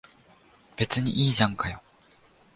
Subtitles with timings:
[0.77, 1.79] 別にいいじゃんかよ。